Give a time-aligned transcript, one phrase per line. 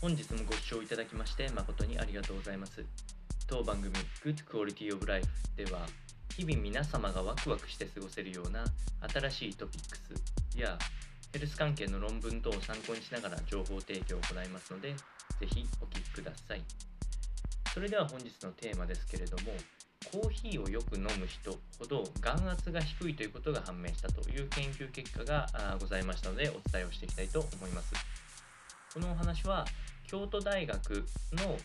[0.00, 2.82] 本日もご視聴いただきまして誠にありがとうございます。
[3.46, 3.92] 当番組
[4.24, 5.80] Good Quality of Life では
[6.34, 8.64] 日々皆様がワクワクして過ごせるような
[9.12, 10.78] 新しいトピックスや
[11.34, 14.96] ヘルス関係の論文等を参考にしながら情報提供を行いますのでぜ
[15.46, 16.62] ひお聞きください。
[17.74, 19.52] それでは本日のテーマですけれども
[20.10, 25.46] コーヒーをよく飲む人ほど眼圧が低いということが判明したという研究結果が
[25.78, 27.92] ございましたのでお伝えをしていきたいと思います。
[28.92, 29.64] このお話は
[30.04, 31.56] 京都大学の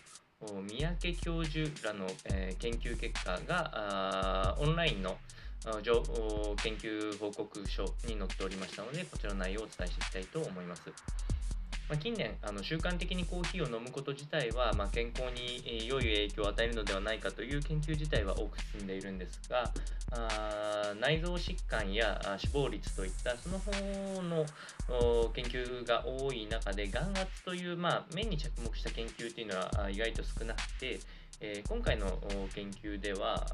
[0.61, 5.17] 三宅教授らの、え、研究結果がオンラインの
[5.63, 10.83] 研究報告書に載っておりましたのでこちらの内容をお伝えしていきたいと思います。
[11.87, 19.71] まあ、近年あの習慣的にコーヒーを飲むこと自体は、まあ、健康に良い影響を与えるのではないかという研究自体は多く進んでいるんですが
[20.11, 23.71] あ内臓疾患や死亡率といったその方
[24.23, 24.45] の
[25.33, 30.99] 研究が多い中で眼圧という、まあ、面に着目した研究というのは意外と少なくて、
[31.39, 32.19] えー、今回の
[32.55, 33.45] 研究では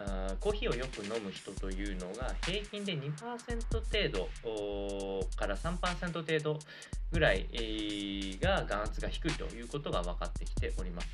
[0.00, 6.58] あコーヒーをよく飲む人というのが平均で2%程度から3%程度
[7.12, 7.46] ぐらい
[8.40, 11.06] が眼圧が低いということが分かってきております。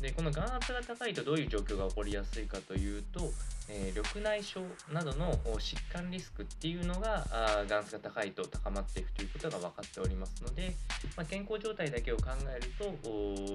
[0.00, 3.20] でこの眼圧が高いとどういう状況が起こりやすいかというと、
[3.68, 10.74] えー、緑内障などの疾患リスクっていうのがあ眼圧が高いと高まっていくということが分かっておりますので、
[11.16, 12.84] まあ、健康状態だけを考えると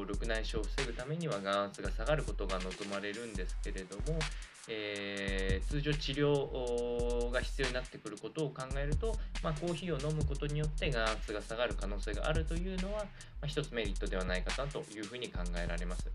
[0.08, 4.20] 緑内障を防ぐためには眼圧が下がることが望まれるんですけれども、
[4.68, 13.06] えー、通常治療が必要になってくることを考えると、まあ、コーヒーを飲むことによって眼圧が下がる可能性があるというのは、ま
[13.44, 16.08] あ、一つメリットではないかなというふうに考えられます。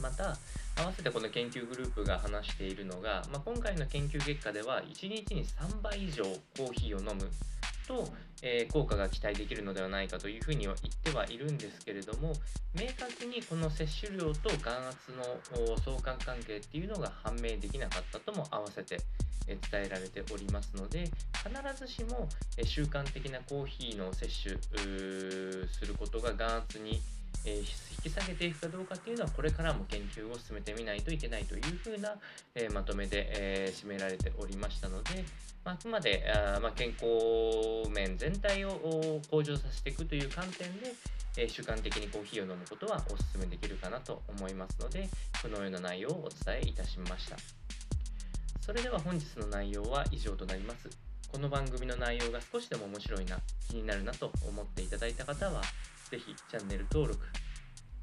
[0.00, 0.36] また
[0.76, 6.24] 合わせてこの研究グループが話しているのが、まあ、今回の研究結果では1日に3倍以上
[6.56, 7.28] コーヒーを飲む
[7.86, 8.08] と、
[8.42, 12.32] えー、効果が期待できるのではないかというふうには言ってはいるんですけれども
[12.74, 18.98] 明確にこの摂取量と眼圧の相関関係っていうのが判明できなかったとも合わせて
[19.46, 22.28] 伝えられておりますので必ずしも
[22.64, 24.58] 習慣的なコーヒーの摂取
[25.68, 27.00] することが眼圧に
[27.44, 27.64] え、引
[28.02, 32.14] き下げていくかどうかっていうのはこれからも研究を進めてみないといけないというふうな、
[32.54, 35.24] え、まとめで、えー、められておりましたので、
[35.64, 40.94] まあ、くまであ、ま、健康面全体を向上させていくという観点で、
[41.36, 45.08] え習慣的にコーヒーを飲むことはお勧めできるかなと思いますので
[45.42, 47.36] このような内容をお伝えいたしました。
[48.60, 50.88] それでは本日の内容は以上となります。
[51.30, 53.38] この番組の内容が少しでも面白いな
[53.68, 55.62] 気になるなと思っていただいた方は
[56.14, 57.26] ぜひチャンネル登録、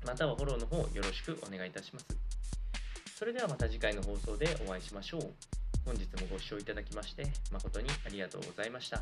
[0.05, 2.05] またはフォローの方よろしくお願いいたします。
[3.17, 5.21] それではまた次回の放送でお会いしましょう。
[5.85, 9.01] 本日もご視聴いただきまして誠にありがとうございました。